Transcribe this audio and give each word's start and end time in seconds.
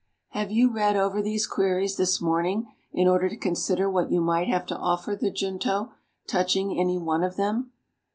Have 0.29 0.51
you 0.51 0.73
read 0.73 0.95
over 0.97 1.21
these 1.21 1.45
queries 1.45 1.95
this 1.95 2.19
morning, 2.19 2.65
in 2.91 3.07
order 3.07 3.29
to 3.29 3.37
consider 3.37 3.87
what 3.87 4.09
you 4.11 4.19
might 4.19 4.47
have 4.47 4.65
to 4.65 4.75
offer 4.77 5.15
the 5.15 5.29
Junto, 5.29 5.91
touching 6.25 6.71
any 6.75 6.97
one 6.97 7.21
of 7.23 7.35
them? 7.35 7.71